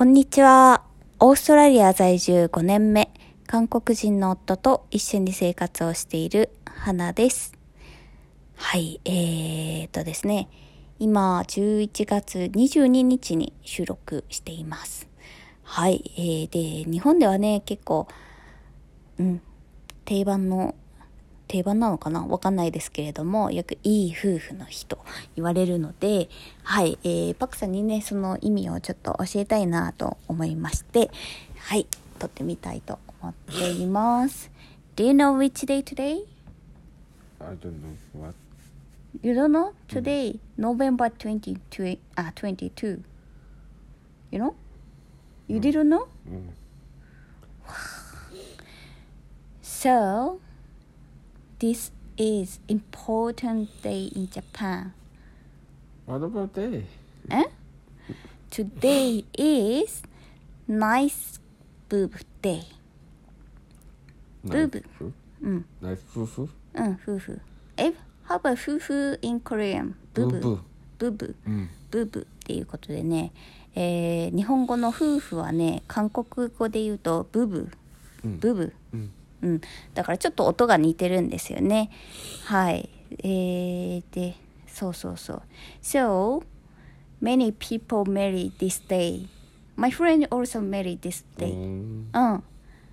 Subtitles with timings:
[0.00, 0.82] こんにちは。
[1.18, 3.10] オーストラリア在住5年目、
[3.46, 7.52] 韓国人の夫と一緒に生活をしている花です。
[8.54, 10.48] はい、えーとですね、
[10.98, 15.06] 今11月22日に収録しています。
[15.64, 18.08] はい、えー、で、日本ではね、結構、
[19.18, 19.42] うん、
[20.06, 20.74] 定番の
[21.50, 25.00] 定番なのかなわかんないですけれども、よくいい夫婦の日と
[25.34, 26.28] 言われるので、
[26.62, 31.10] はい、えー、パクさんにね、その意味をちょっと教えたいなと思いまして、
[31.58, 31.88] はい、
[32.20, 34.48] 撮ってみたいと思っています。
[34.94, 36.24] Do you know which day today?
[37.40, 38.34] I don't know what.
[39.20, 39.72] You don't know?
[39.88, 43.02] Today, November 22, ah, 22.
[44.30, 44.54] You know?
[45.48, 46.06] You didn't know?
[46.30, 46.52] Mm.
[49.62, 50.38] So,
[51.60, 54.92] this is important day in Japan.
[56.06, 56.84] What about day?
[57.30, 57.44] Eh?
[58.50, 60.02] Today is
[60.66, 61.38] nice
[61.88, 62.62] boob day.
[64.44, 64.82] Nice Boob.
[64.98, 66.48] foo- うん、Nice fufu.
[66.74, 67.40] うん、夫婦。
[67.76, 67.92] え、
[68.26, 69.94] how about 夫婦 in Korean?
[70.14, 70.58] ブブ Boo-boo.
[70.98, 71.68] ブブ Mm.
[71.90, 73.32] ブブっていうことでね、
[73.74, 77.68] えー日本語の夫婦はね、韓国語で言うとブブ、
[78.24, 78.64] うんブブ。
[78.64, 78.72] Mm.
[78.94, 79.10] うん、
[79.94, 81.90] だからちょっと音が似てるんですよね。
[82.44, 82.88] はい。
[83.22, 85.42] えー、で、そうそうそう。
[85.82, 86.42] So,
[87.22, 89.28] many people marry this day.
[89.76, 91.52] My friend also married this day.
[91.52, 92.04] Mm.
[92.12, 92.42] うん。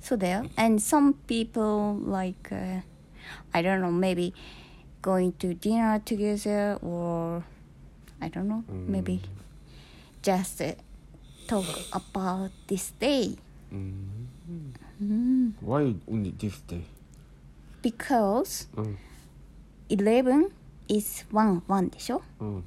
[0.00, 0.44] そうだよ。
[0.56, 2.82] And some people like, uh,
[3.52, 4.32] I don't know, maybe
[5.02, 7.42] going to dinner together or,
[8.20, 9.20] I don't know, maybe
[10.22, 10.74] just uh,
[11.48, 13.36] talk about this day.
[13.72, 14.28] Mm.
[14.48, 14.74] うん。
[15.00, 16.82] Why only this day?
[17.82, 18.96] Because Mm.
[19.88, 20.50] 11
[20.88, 22.62] is 1, 1でしょ Mm.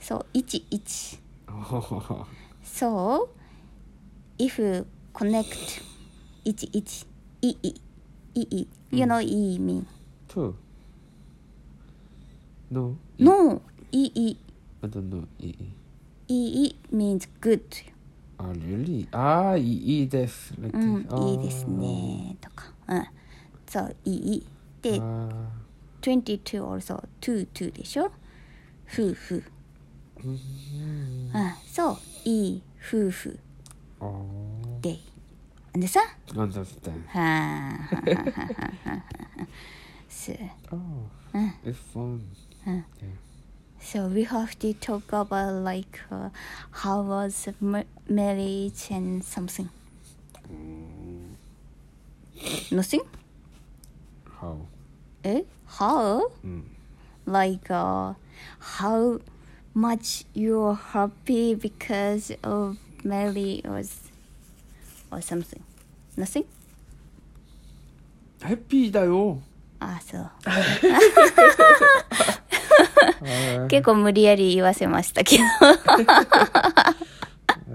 [0.00, 1.20] そう、1、1。
[1.48, 2.26] Oh.
[2.64, 3.28] So,
[4.38, 5.82] if you connect
[6.44, 7.06] 1、1、
[7.42, 7.74] いい、
[8.34, 9.84] いい、you know いい mean.
[10.28, 10.54] Two.
[12.70, 12.96] No.
[13.18, 13.60] No,
[13.92, 14.36] いい、
[14.82, 15.26] I don't know.
[15.38, 15.54] E.
[16.28, 17.60] いい means good.
[19.12, 20.54] あ、あ、いいです。
[20.58, 22.36] うん、いいですね。
[22.40, 22.72] とか。
[23.68, 24.46] そう、いい。
[24.82, 25.00] で、
[26.02, 27.08] 22 also、
[27.72, 28.10] でしょ？
[28.92, 29.44] 夫婦。
[30.24, 31.30] うん、
[31.66, 33.38] そう、いいふ婦。
[34.80, 34.98] で、
[35.72, 36.00] なんでさ？
[36.34, 36.64] なんだっ。
[37.08, 37.88] はあ。
[40.08, 40.32] す。
[40.72, 41.54] うん。
[41.64, 43.31] It's。
[43.81, 46.29] So we have to talk about like uh,
[46.71, 49.69] how was the ma- marriage and something.
[50.51, 51.35] Mm.
[52.71, 53.01] Nothing?
[54.41, 54.57] How?
[55.23, 55.41] Eh?
[55.65, 56.31] How?
[56.45, 56.63] Mm.
[57.25, 58.13] Like uh,
[58.59, 59.19] how
[59.73, 64.09] much you're happy because of marriage or, s-
[65.11, 65.63] or something?
[66.17, 66.45] Nothing?
[68.41, 69.39] ハッピーだよ。
[69.79, 70.31] あ、そう。
[73.22, 75.44] Ah, 結構無理やり言わせましたけど。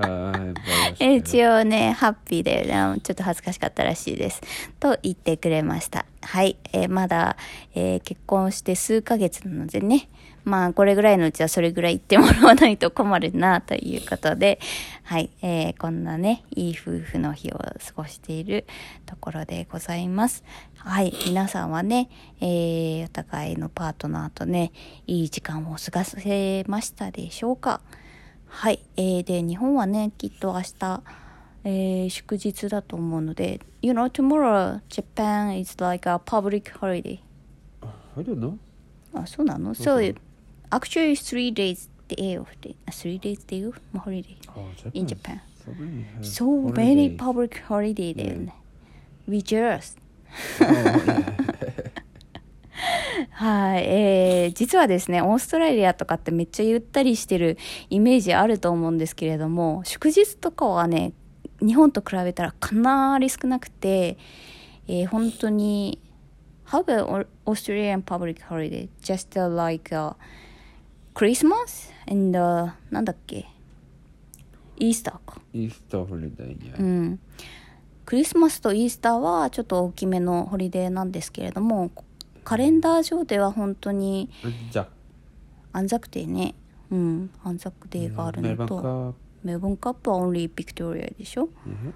[0.00, 0.54] ah,
[0.98, 2.66] え一応ね、ハッピーで、
[3.02, 4.40] ちょっと恥ずかしかったらしいです。
[4.80, 6.06] と言ってくれました。
[6.22, 6.56] はい。
[6.72, 7.36] えーまだ、
[7.74, 10.08] えー結婚して数ヶ月なのでね。
[10.44, 14.60] まあ、これぐらいのうちはそれぐらい言ってもらわないと困るな、ということで、
[15.02, 15.30] はい。
[15.42, 18.66] えーこんなね、いい夫婦の日を過ごしている
[19.06, 20.44] ところでございます。
[20.76, 21.14] はい。
[21.26, 22.10] 皆さんはね、
[22.40, 24.72] えーお互いのパートナーとね、
[25.06, 27.80] いい時間を過ごせましたでしょうか？
[28.46, 31.02] はい、えー、で日本はねきっと明日、
[31.64, 37.18] えー祝日だと思うので You know tomorrow Japan is like a public holiday
[37.82, 38.56] I don't know.
[39.12, 40.14] あそうなの？So
[40.70, 45.40] actually three days day of day uh, three days day of holiday Oh, in Japan.
[46.22, 48.54] So many, uh, public holiday だよね
[49.26, 49.96] We just
[50.60, 51.44] Oh.
[53.30, 57.56] はい、えー、実はですね、オーストラリアとかってめっちゃゆったりしてる
[57.88, 61.12] イメージあると思うんですけれども、祝日とかはね、
[61.60, 64.18] 日本と比べたらかなり少なくて、
[64.88, 66.00] えー本当に、
[66.66, 68.88] How about Australian public holiday?
[69.02, 70.14] Just uh, like、uh,
[71.14, 73.46] Christmas and、uh, なんだっけ？
[74.76, 75.40] イースターか。
[75.54, 76.80] Easter holiday, yeah.
[76.80, 77.20] うん、
[78.04, 81.92] クリスマスとイースターはちょっと大きめのホリデーなんですけれども
[82.42, 84.28] カレンダー上では本当に.
[85.72, 86.54] Anzac Day ね
[86.90, 89.14] うん Anzac Day があるのと.
[89.44, 91.48] Melbourne Cup は only Victoria でしょ？
[91.66, 91.94] うん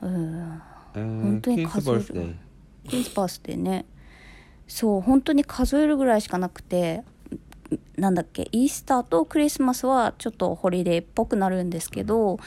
[0.00, 0.60] Uh,
[0.94, 2.02] 本当に数える.
[2.88, 3.84] クリスマスでね
[4.68, 7.02] そう本当に数えるぐらいしかなくて
[7.96, 12.38] なんだっけイースターとクリスマスはちょっとホリデーっぽくなるんですけど、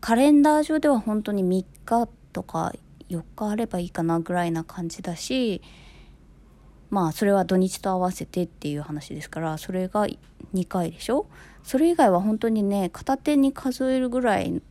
[0.00, 2.72] カレンダー上では本当に3日とか
[3.08, 5.62] 4日あればいいかなぐらいな感じだし
[6.90, 10.06] まあそれは土日と合わせてっていう話ですからそれが
[10.54, 11.26] 2回でしょ？
[11.62, 14.62] それ以外は本当にね片手に数えるぐらい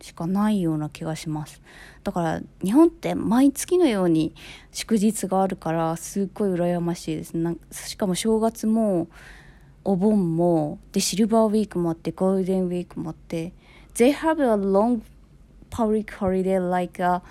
[0.00, 1.60] しかないような気がします
[2.04, 4.34] だから日本って毎月のように
[4.72, 9.08] 祝日があるからすっごい羨ましいですなしかも正月も
[9.84, 13.52] お盆もでシルバーウィークもあってゴールデンウィークもあって
[13.94, 15.00] They have a long
[15.70, 17.22] public holiday like a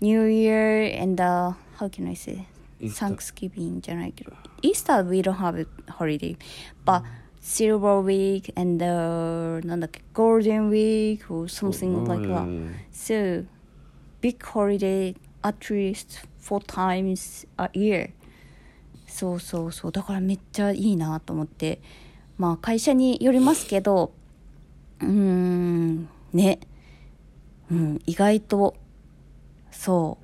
[0.00, 2.46] New Year and uh, how can I say.
[2.80, 4.32] Thanksgiving じゃないけど
[4.62, 6.36] Easter we don't have a holiday
[6.84, 7.02] but
[7.46, 13.46] Silver Week and uh, なんだっけ Golden Week or something Oh, like that so
[14.20, 18.10] big holiday at least four times a year
[19.06, 21.80] そうそうそうだからめっちゃいいなと思って
[22.36, 24.12] まあ会社によりますけど
[25.00, 26.58] うーんね
[27.70, 28.74] うん意外と
[29.70, 30.18] そ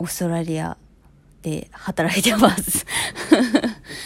[0.00, 0.76] うオーストラリア
[1.42, 2.84] で働いてます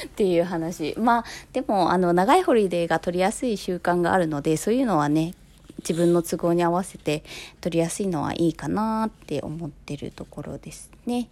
[0.04, 5.34] っていう話まあでもあの長いホリデーが取りやすい習慣があるのでそういうのはね
[5.78, 7.22] 自分の都合に合わせて
[7.60, 11.28] 取りやすいのはいいかなって思ってるところですね。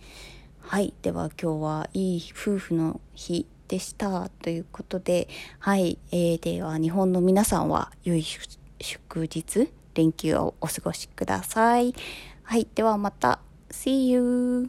[0.60, 0.92] はい。
[1.02, 5.28] では今日はいい夫婦の日でしたということで、
[5.58, 5.98] はい。
[6.10, 11.94] えー、では日本の皆さんは良い祝日、連休をお過ごしください。
[12.42, 12.66] はい。
[12.74, 13.38] ではまた。
[13.70, 14.68] See you!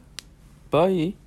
[0.71, 1.22] Bye.